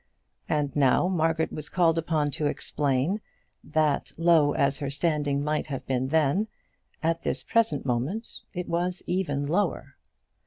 [0.49, 3.21] And now Margaret was called upon to explain,
[3.63, 6.47] that low as her standing might have been then,
[7.03, 9.97] at this present moment it was even lower.